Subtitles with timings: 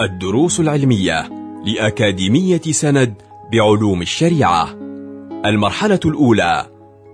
[0.00, 1.30] الدروس العلمية
[1.64, 3.14] لأكاديمية سند
[3.52, 4.68] بعلوم الشريعة.
[5.44, 6.66] المرحلة الأولى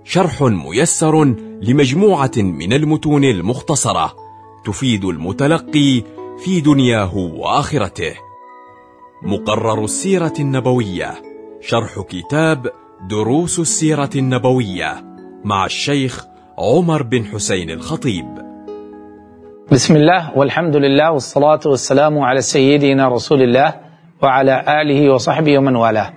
[0.03, 1.23] شرح ميسر
[1.61, 4.15] لمجموعة من المتون المختصرة
[4.65, 6.03] تفيد المتلقي
[6.43, 8.13] في دنياه وآخرته.
[9.23, 11.21] مقرر السيرة النبوية
[11.61, 12.71] شرح كتاب
[13.09, 16.25] دروس السيرة النبوية مع الشيخ
[16.57, 18.44] عمر بن حسين الخطيب.
[19.75, 23.75] بسم الله والحمد لله والصلاة والسلام على سيدنا رسول الله
[24.21, 26.13] وعلى آله وصحبه ومن والاه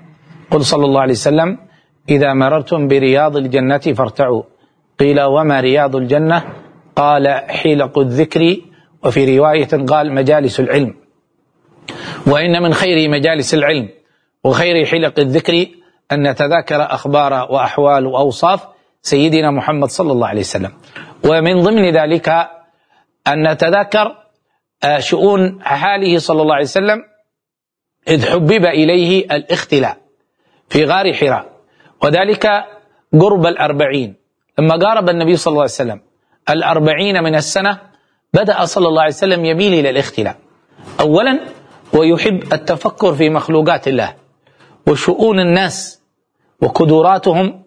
[0.50, 1.58] قل صلى الله عليه وسلم
[2.08, 4.42] إذا مررتم برياض الجنة فارتعوا
[4.98, 6.42] قيل وما رياض الجنة
[6.96, 8.56] قال حلق الذكر
[9.04, 10.94] وفي رواية قال مجالس العلم
[12.26, 13.88] وإن من خير مجالس العلم
[14.44, 15.66] وخير حلق الذكر
[16.12, 18.66] أن نتذاكر أخبار وأحوال وأوصاف
[19.02, 20.72] سيدنا محمد صلى الله عليه وسلم
[21.24, 22.57] ومن ضمن ذلك
[23.28, 24.16] أن نتذكر
[24.98, 26.98] شؤون حاله صلى الله عليه وسلم
[28.08, 29.96] إذ حبب إليه الاختلاء
[30.68, 31.44] في غار حراء
[32.02, 32.46] وذلك
[33.20, 34.14] قرب الأربعين.
[34.58, 36.00] لما قارب النبي صلى الله عليه وسلم
[36.50, 37.80] الأربعين من السنة
[38.34, 40.36] بدأ صلى الله عليه وسلم يميل إلى الاختلاء.
[41.00, 41.40] أولا
[41.92, 44.14] ويحب التفكر في مخلوقات الله
[44.86, 46.02] وشؤون الناس
[46.62, 47.62] وقدراتهم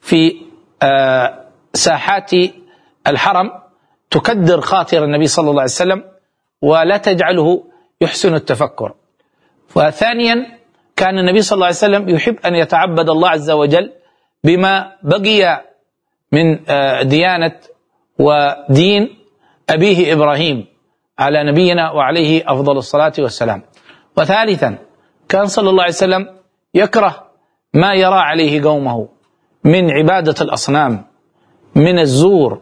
[0.00, 0.36] في
[1.74, 2.30] ساحات
[3.06, 3.50] الحرم
[4.14, 6.00] تكدر خاطر النبي صلى الله عليه وسلم
[6.62, 7.64] ولا تجعله
[8.00, 8.94] يحسن التفكر.
[9.76, 10.36] وثانيا
[10.96, 13.92] كان النبي صلى الله عليه وسلم يحب أن يتعبد الله عز وجل
[14.44, 15.64] بما بقي
[16.32, 16.58] من
[17.08, 17.56] ديانة
[18.18, 19.02] ودين
[19.70, 20.66] أبيه إبراهيم
[21.18, 23.62] على نبينا وعليه أفضل الصلاة والسلام.
[24.16, 24.78] وثالثا
[25.28, 26.22] كان صلى الله عليه وسلم
[26.74, 27.30] يكره
[27.74, 29.08] ما يرى عليه قومه
[29.64, 31.04] من عبادة الأصنام
[31.74, 32.60] من الزور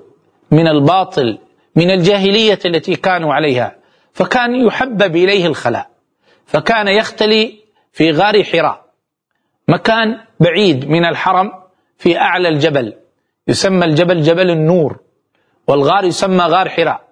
[0.52, 1.38] من الباطل
[1.76, 3.76] من الجاهلية التي كانوا عليها.
[4.12, 5.90] فكان يحبب إليه الخلاء.
[6.46, 7.58] فكان يختلي
[7.92, 8.84] في غار حراء.
[9.68, 11.52] مكان بعيد من الحرم
[11.98, 12.92] في أعلى الجبل.
[13.48, 15.00] يسمى الجبل جبل النور.
[15.66, 17.08] والغار يسمى غار حراء.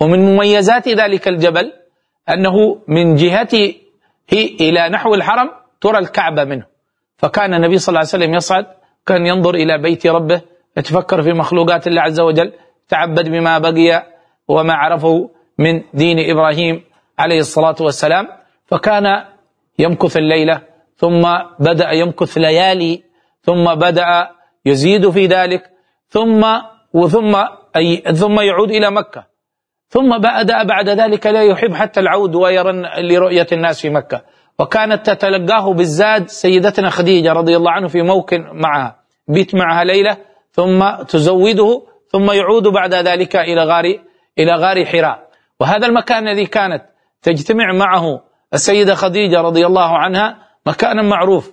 [0.00, 1.72] ومن مميزات ذلك الجبل
[2.28, 3.74] أنه من جهته
[4.60, 6.66] إلى نحو الحرم ترى الكعبة منه.
[7.16, 8.66] فكان النبي صلى الله عليه وسلم يصعد
[9.06, 10.40] كان ينظر إلى بيت ربه
[10.80, 12.52] يتفكر في مخلوقات الله عز وجل
[12.88, 14.06] تعبد بما بقي
[14.48, 16.84] وما عرفه من دين إبراهيم
[17.18, 18.26] عليه الصلاة والسلام.
[18.66, 19.04] فكان
[19.78, 20.62] يمكث الليلة
[20.96, 21.22] ثم
[21.58, 23.02] بدأ يمكث ليالي
[23.42, 24.28] ثم بدأ
[24.64, 25.62] يزيد في ذلك
[26.08, 26.42] ثم
[26.92, 27.34] وثم
[27.76, 29.22] أي ثم يعود إلى مكة.
[29.88, 34.22] ثم بدأ بعد ذلك لا يحب حتى العود ويرن لرؤية الناس في مكة.
[34.58, 38.96] وكانت تتلقاه بالزاد سيدتنا خديجة رضي الله عنه في موكن معها
[39.28, 40.16] بيت معها ليلة.
[40.52, 43.84] ثم تزوده ثم يعود بعد ذلك إلى غار
[44.38, 45.30] إلى غار حراء.
[45.60, 46.82] وهذا المكان الذي كانت
[47.22, 48.20] تجتمع معه
[48.54, 51.52] السيدة خديجة رضي الله عنها مكانا معروف.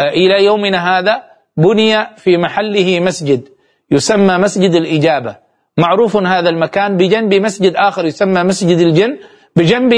[0.00, 1.22] إلى يومنا هذا
[1.56, 3.48] بني في محله مسجد
[3.90, 5.36] يسمى مسجد الإجابة.
[5.78, 9.18] معروف هذا المكان بجنب مسجد آخر يسمى مسجد الجن
[9.56, 9.92] بجنب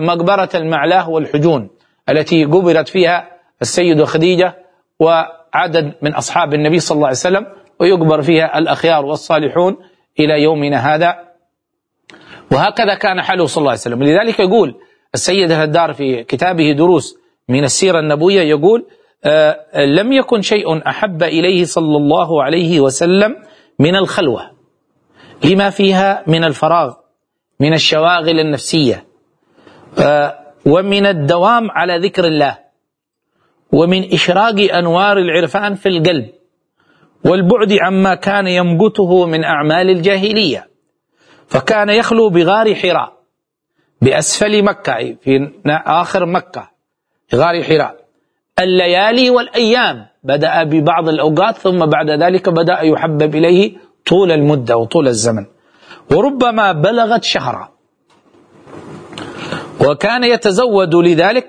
[0.00, 1.70] مقبرة المعلاه والحجون
[2.08, 3.28] التي قبرت فيها
[3.62, 4.54] السيدة خديجة
[5.54, 7.46] وعدد من أصحاب النبي صلى الله عليه وسلم
[7.80, 9.76] ويقبر فيها الأخيار والصالحون
[10.20, 11.18] إلى يومنا هذا.
[12.52, 14.02] وهكذا كان حاله صلى الله عليه وسلم.
[14.02, 14.74] لذلك يقول
[15.14, 17.18] السيد الهدار في كتابه دروس
[17.48, 18.86] من السيرة النبوية يقول
[19.24, 23.36] آه لم يكن شيء أحب إليه صلى الله عليه وسلم
[23.78, 24.50] من الخلوة.
[25.44, 26.94] لما فيها من الفراغ
[27.60, 29.04] من الشواغل النفسية
[29.98, 32.61] آه ومن الدوام على ذكر الله.
[33.72, 36.30] ومن إشراق أنوار العرفان في القلب
[37.24, 40.68] والبعد عما كان يمقته من أعمال الجاهلية.
[41.48, 43.12] فكان يخلو بغار حراء
[44.02, 45.50] بأسفل مكة في
[45.86, 46.70] آخر مكة
[47.34, 47.96] غار حراء.
[48.58, 53.72] الليالي والأيام بدأ ببعض الأوقات ثم بعد ذلك بدأ يحبب إليه
[54.06, 55.46] طول المدة وطول الزمن.
[56.10, 57.68] وربما بلغت شهرا.
[59.80, 61.46] وكان يتزود لذلك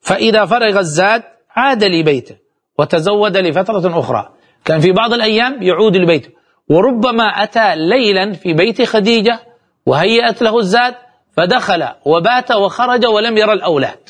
[0.00, 1.22] فإذا فرغ الزاد
[1.54, 2.36] عاد لبيته
[2.78, 4.28] وتزود لفترة أخرى.
[4.64, 6.28] كان في بعض الأيام يعود لبيته.
[6.68, 9.40] وربما أتى ليلا في بيت خديجة
[9.86, 10.94] وهيأت له الزاد
[11.36, 14.08] فدخل وبات وخرج ولم يرى الأولاد.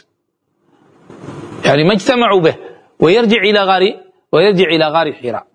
[1.64, 2.56] يعني ما اجتمعوا به
[3.00, 3.82] ويرجع إلى غار
[4.32, 5.46] ويرجع إلى غار حراء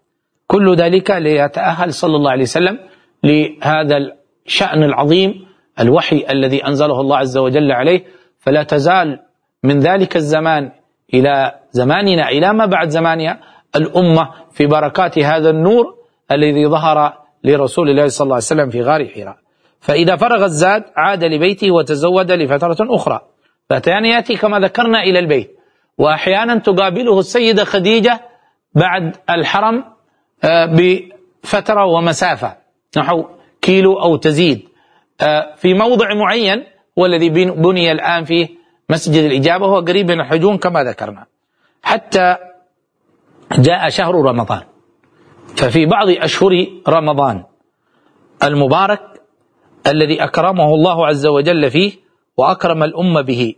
[0.48, 2.80] كل ذلك ليتأهل صلى الله عليه وسلم
[3.24, 3.98] لهذا
[4.46, 5.48] الشأن العظيم
[5.80, 8.04] الوحي الذي أنزله الله عز وجل عليه.
[8.40, 9.20] فلا تزال
[9.64, 10.72] من ذلك الزمان
[11.14, 13.40] إلى زماننا إلى ما بعد زمانها
[13.76, 15.96] الأمة في بركات هذا النور
[16.32, 17.14] الذي ظهر
[17.44, 19.38] لرسول الله صلى الله عليه وسلم في غار حراء.
[19.80, 23.20] فإذا فرغ الزاد عاد لبيته وتزود لفترة أخرى.
[23.70, 25.56] فأحيانا يأتي كما ذكرنا إلى البيت.
[25.98, 28.20] وأحيانا تقابله السيدة خديجة
[28.76, 29.84] بعد الحرم
[30.44, 32.58] آه، بفترة ومسافة.
[32.98, 33.26] نحو
[33.62, 34.70] كيلو أو تزيد.
[35.22, 36.64] آه، في موضع معين
[37.00, 38.59] هو الذي بني الآن فيه
[38.90, 41.26] مسجد الإجابة هو قريب من الحجون كما ذكرنا.
[41.84, 42.38] حتى
[43.58, 44.62] جاء شهر رمضان.
[45.56, 47.44] ففي بعض أشهر رمضان
[48.44, 49.22] المبارك
[49.88, 51.92] الذي أكرمه الله عز وجل فيه
[52.38, 53.56] وأكرم الأمة به.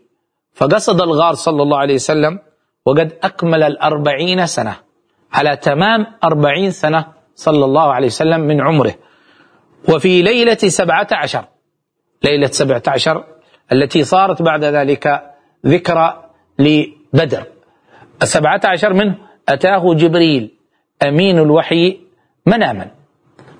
[0.54, 2.40] فقصد الغار صلى الله عليه وسلم
[2.86, 4.76] وقد أكمل الأربعين سنة
[5.34, 7.06] على تمام أربعين سنة
[7.36, 8.96] صلى الله عليه وسلم من عمره.
[9.90, 11.46] وفي ليلة سبعة عشر
[12.24, 13.24] ليلة سبعة عشر
[13.72, 15.34] التي صارت بعد ذلك
[15.66, 16.30] ذكرى
[16.60, 17.44] لبدر.
[18.22, 19.16] السبعة عشر منه
[19.50, 20.58] أتاه جبريل
[21.04, 22.00] أمين الوحي
[22.46, 22.92] مناما.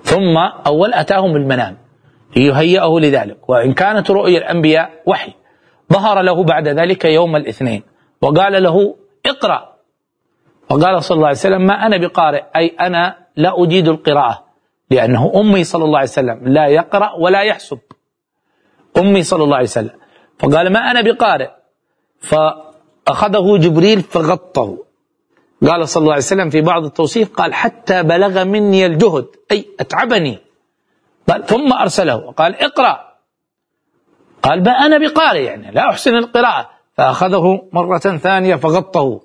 [0.04, 0.38] ثم
[0.68, 1.78] أول أتاهم المنام
[2.36, 3.50] ليهيئه لذلك.
[3.50, 5.34] وإن كانت رؤيا الأنبياء وحي
[5.94, 7.84] ظهر له بعد ذلك يوم الاثنين
[8.22, 9.72] وقال له اقرأ.
[10.70, 14.46] وقال صلى الله عليه وسلم ما أنا بقارئ؟ أي أنا لا أجيد القراءة
[14.90, 17.80] لأنه أمي صلى الله عليه وسلم لا يقرأ ولا يحسب.
[18.98, 20.01] أمي صلى الله عليه وسلم.
[20.42, 21.50] فقال ما أنا بقارئ.
[22.20, 24.78] فأخذه جبريل فغطه.
[25.68, 30.40] قال صلى الله عليه وسلم في بعض التوصيف قال حتى بلغ مني الجهد أي أتعبني.
[31.30, 32.16] قال ثم أرسله.
[32.16, 33.00] وقال اقرأ.
[34.44, 36.70] قال ما أنا بقارئ يعني لا أحسن القراءة.
[36.98, 39.22] فأخذه مرة ثانية فغطه.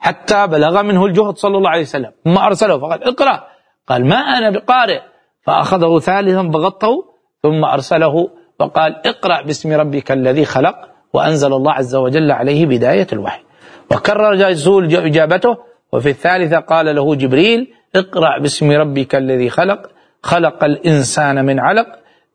[0.00, 2.12] حتى بلغ منه الجهد صلى الله عليه وسلم.
[2.24, 2.78] ثم أرسله.
[2.78, 3.46] فقال اقرأ.
[3.88, 5.00] قال ما أنا بقارئ.
[5.42, 7.04] فأخذه ثالثا فغطه.
[7.42, 8.30] ثم أرسله
[8.60, 10.76] وقال اقرأ باسم ربك الذي خلق
[11.12, 13.40] وأنزل الله عز وجل عليه بداية الوحي.
[13.90, 15.56] وكرر جزول إجابته
[15.92, 19.90] وفي الثالثة قال له جبريل اقرأ باسم ربك الذي خلق
[20.22, 21.86] خلق الإنسان من علق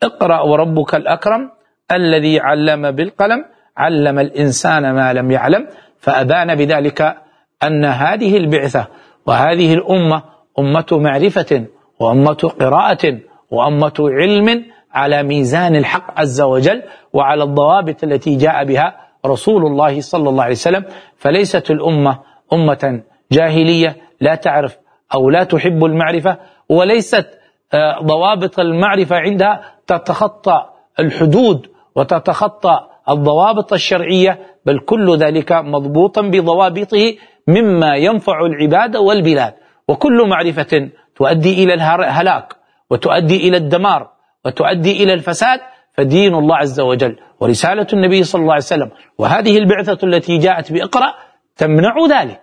[0.03, 1.51] اقرأ وربك الأكرم
[1.91, 3.45] الذي علم بالقلم
[3.77, 5.67] علم الإنسان ما لم يعلم
[5.99, 7.17] فأبان بذلك
[7.63, 8.87] أن هذه البعثة
[9.25, 10.23] وهذه الأمة
[10.59, 11.65] أمة معرفة
[11.99, 13.19] وأمة قراءة
[13.51, 16.83] وأمة علم على ميزان الحق عز وجل
[17.13, 18.95] وعلى الضوابط التي جاء بها
[19.25, 20.85] رسول الله صلى الله عليه وسلم.
[21.17, 22.19] فليست الأمة
[22.53, 24.77] أمة جاهلية لا تعرف
[25.13, 26.37] أو لا تحب المعرفة
[26.69, 27.27] وليست
[27.73, 30.65] آه، ضوابط المعرفة عندها تتخطى
[30.99, 37.15] الحدود وتتخطى الضوابط الشرعية بل كل ذلك مضبوطا بضوابطه
[37.47, 39.53] مما ينفع العباد والبلاد.
[39.87, 42.55] وكل معرفة تؤدي إلى الهلاك
[42.89, 44.09] وتؤدي إلى الدمار.
[44.45, 45.59] وتؤدي إلى الفساد
[45.93, 48.91] فدين الله عز وجل ورسالة النبي صلى الله عليه وسلم.
[49.17, 51.13] وهذه البعثة التي جاءت بإقرأ
[51.57, 52.41] تمنع ذلك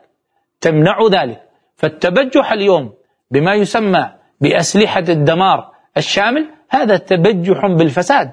[0.60, 1.40] تمنع ذلك.
[1.76, 2.92] فالتبجح اليوم
[3.30, 4.10] بما يسمى
[4.40, 8.32] بأسلحة الدمار الشامل هذا تبجح بالفساد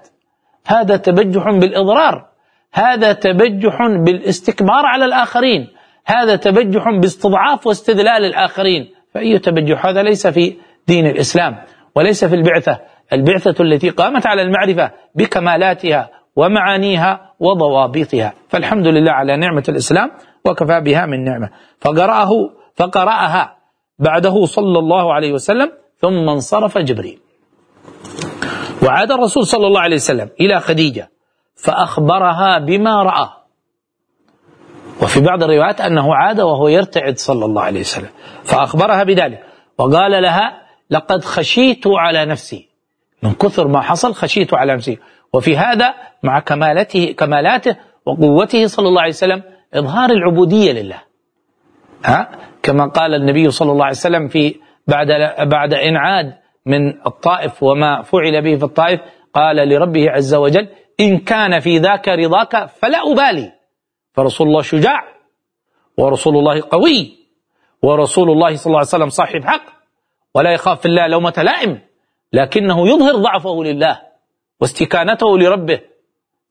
[0.68, 2.27] هذا تبجح بالإضرار
[2.74, 5.68] هذا تبجح بالاستكبار على الآخرين
[6.06, 8.92] هذا تبجح باستضعاف واستذلال الآخرين.
[9.13, 10.57] فأي تبجح؟ هذا ليس في
[10.88, 11.57] دين الإسلام
[11.95, 12.80] وليس في البعثة.
[13.13, 18.33] البعثة التي قامت على المعرفة بكمالاتها ومعانيها وضوابطها.
[18.50, 20.12] فالحمد لله على نعمة الإسلام
[20.45, 21.50] وكفى بها من نعمة.
[21.81, 22.30] فقرأه
[22.75, 23.57] فقرأها
[24.00, 27.19] بعده صلى الله عليه وسلم ثم انصرف جبريل.
[28.83, 31.10] وعاد الرسول صلى الله عليه وسلم إلى خديجة
[31.55, 33.29] فأخبرها بما رأى.
[35.01, 38.10] وفي بعض الروايات أنه عاد وهو يرتعد صلى الله عليه وسلم.
[38.43, 39.43] فأخبرها بذلك.
[39.77, 42.73] وقال لها لقد خشيت على نفسي
[43.24, 45.00] من كثر ما حصل خشيت على نفسي.
[45.34, 47.75] وفي هذا مع كمالته كمالاته
[48.06, 51.01] وقوته صلى الله عليه وسلم إظهار العبودية لله.
[52.06, 52.30] ها؟
[52.63, 54.56] كما قال النبي صلى الله عليه وسلم في
[54.88, 55.08] بعد
[55.48, 56.34] بعد إن عاد
[56.65, 59.00] من الطائف وما فعل به في الطائف
[59.34, 60.68] قال لربه عز وجل
[61.00, 63.51] إن كان في ذاك رضاك فلا أبالي.
[64.13, 65.03] فرسول الله شجاع
[65.98, 67.18] ورسول الله قوي
[67.82, 69.65] ورسول الله صلى الله عليه وسلم صاحب حق
[70.36, 71.82] ولا يخاف الله لومة لائم.
[72.34, 74.00] لكنه يظهر ضعفه لله
[74.62, 75.80] واستكانته لربه.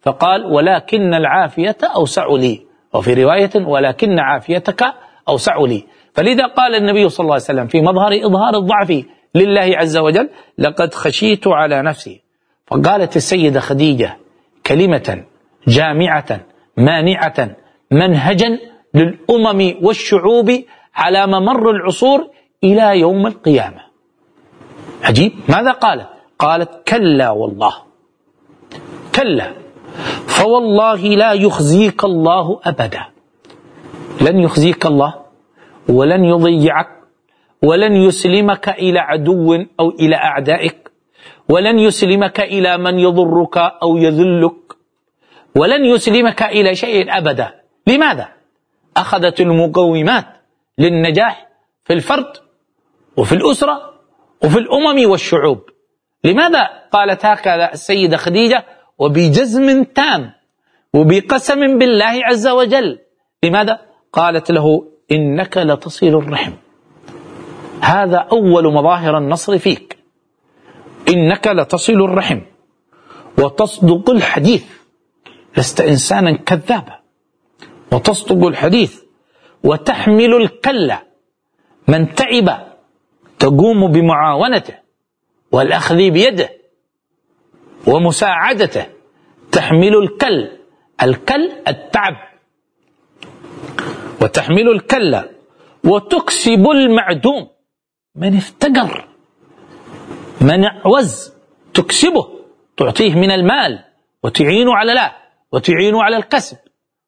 [0.00, 2.66] فقال ولكن العافية أوسع لي.
[2.94, 4.82] وفي رواية ولكن عافيتك
[5.28, 5.84] أوسع لي.
[6.14, 10.94] فلذا قال النبي صلى الله عليه وسلم في مظهر إظهار الضعف لله عز وجل لقد
[10.94, 12.22] خشيت على نفسي.
[12.66, 14.16] فقالت السيدة خديجة
[14.66, 15.24] كلمة
[15.68, 16.40] جامعة
[16.76, 17.56] مانعة
[17.90, 18.58] منهجا
[18.94, 20.62] للأمم والشعوب
[20.94, 22.30] على ممر العصور
[22.64, 23.91] إلى يوم القيامة.
[25.02, 25.32] عجيب.
[25.48, 27.74] ماذا قالت؟ قالت كلا والله.
[29.14, 29.52] كلا.
[30.26, 33.02] فوالله لا يخزيك الله أبدا.
[34.20, 35.14] لن يخزيك الله
[35.88, 36.88] ولن يضيعك
[37.62, 40.90] ولن يسلمك إلى عدو أو إلى أعدائك
[41.48, 44.54] ولن يسلمك إلى من يضرك أو يذلك
[45.56, 47.54] ولن يسلمك إلى شيء أبدا.
[47.86, 48.28] لماذا؟
[48.96, 50.24] أخذت المقومات
[50.78, 51.48] للنجاح
[51.84, 52.32] في الفرد
[53.16, 53.91] وفي الأسرة
[54.44, 55.58] وفي الأمم والشعوب.
[56.24, 58.64] لماذا قالت هكذا السيدة خديجة؟
[58.98, 60.32] وبجزم تام
[60.94, 62.98] وبقسم بالله عز وجل.
[63.42, 63.80] لماذا؟
[64.12, 66.52] قالت له إنك لتصل الرحم.
[67.80, 69.98] هذا أول مظاهر النصر فيك.
[71.08, 72.40] إنك لتصل الرحم.
[73.38, 74.64] وتصدق الحديث.
[75.56, 76.98] لست إنسانا كذابا.
[77.92, 79.02] وتصدق الحديث.
[79.64, 81.02] وتحمل الكلة.
[81.88, 82.71] من تعب
[83.42, 84.74] تقوم بمعاونته
[85.52, 86.50] والأخذ بيده
[87.86, 88.86] ومساعدته.
[89.52, 90.50] تحمل الكل
[91.02, 92.16] الكل التعب.
[94.22, 95.22] وتحمل الكل
[95.84, 97.48] وتكسب المعدوم.
[98.14, 99.08] من افتقر
[100.40, 101.32] من اعوز
[101.74, 102.28] تكسبه.
[102.76, 103.84] تعطيه من المال
[104.22, 105.12] وتعين على لا
[105.52, 106.56] وتعين على الكسب.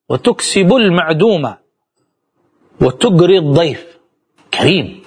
[0.08, 1.54] وتكسب المعدوم.
[2.80, 3.98] وتقري الضيف.
[4.54, 5.03] كريم.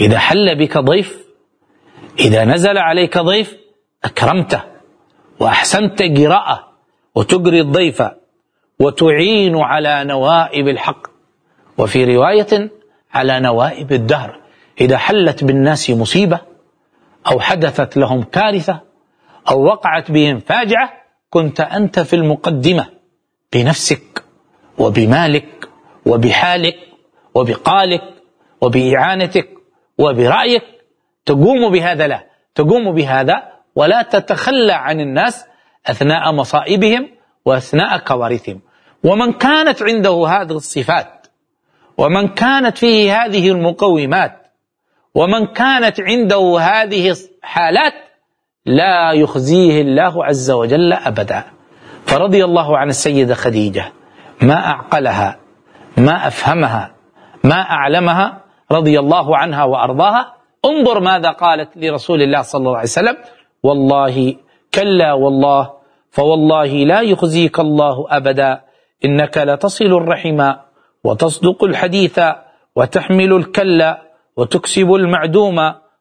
[0.00, 1.18] إذا حل بك ضيف
[2.20, 3.56] إذا نزل عليك ضيف
[4.04, 4.62] أكرمته
[5.40, 6.72] وأحسنت قراءة
[7.14, 8.02] وتقري الضيف
[8.80, 11.06] وتعين على نوائب الحق.
[11.78, 12.70] وفي رواية
[13.12, 14.40] على نوائب الدهر
[14.80, 16.40] إذا حلت بالناس مصيبة
[17.26, 18.80] أو حدثت لهم كارثة
[19.50, 20.92] أو وقعت بهم فاجعة
[21.30, 22.86] كنت أنت في المقدمة
[23.52, 24.24] بنفسك
[24.78, 25.68] وبمالك
[26.06, 26.76] وبحالك
[27.34, 28.02] وبقالك
[28.60, 29.57] وبإعانتك
[29.98, 30.62] وبرأيك
[31.26, 32.24] تقوم بهذا لا.
[32.54, 33.42] تقوم بهذا
[33.74, 35.44] ولا تتخلى عن الناس
[35.86, 37.08] أثناء مصائبهم
[37.44, 38.60] وأثناء كوارثهم.
[39.04, 41.26] ومن كانت عنده هذه الصفات
[41.98, 44.46] ومن كانت فيه هذه المقومات
[45.14, 47.92] ومن كانت عنده هذه الحالات
[48.66, 51.44] لا يخزيه الله عز وجل أبدا.
[52.06, 53.92] فرضي الله عن السيدة خديجة
[54.42, 55.38] ما أعقلها
[55.96, 56.94] ما أفهمها
[57.44, 60.34] ما أعلمها رضي الله عنها وأرضاها.
[60.64, 63.16] انظر ماذا قالت لرسول الله صلى الله عليه وسلم.
[63.62, 64.34] والله
[64.74, 65.70] كلا والله
[66.10, 68.60] فوالله لا يخزيك الله أبدا.
[69.04, 70.52] إنك لتصل الرحم
[71.04, 72.20] وتصدق الحديث
[72.76, 73.94] وتحمل الكل
[74.36, 75.58] وتكسب المعدوم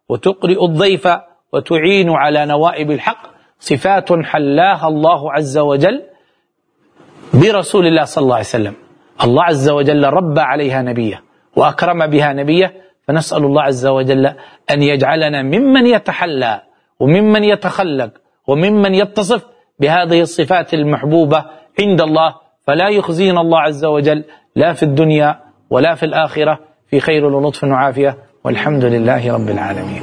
[0.10, 1.08] وتقرئ الضيف
[1.54, 3.28] وتعين على نوائب الحق.
[3.60, 6.04] صفات حلاها الله عز وجل
[7.34, 8.74] برسول الله صلى الله عليه وسلم.
[9.24, 11.27] الله عز وجل ربى عليها نبيه
[11.58, 12.74] وأكرم بها نبيه
[13.08, 14.26] فنسأل الله عز وجل
[14.72, 16.62] أن يجعلنا ممن يتحلى
[17.00, 18.12] وممن يتخلق
[18.48, 19.46] وممن يتصف
[19.80, 21.46] بهذه الصفات المحبوبة
[21.80, 22.36] عند الله
[22.68, 24.24] فلا يخزينا الله عز وجل
[24.56, 26.60] لا في الدنيا ولا في الآخرة.
[26.90, 28.18] في خير ولطف وعافية.
[28.44, 30.02] والحمد لله رب العالمين.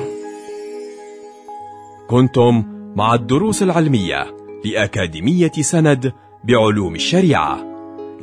[2.11, 2.65] كنتم
[2.97, 4.27] مع الدروس العلمية
[4.65, 6.13] لأكاديمية سند
[6.45, 7.74] بعلوم الشريعة.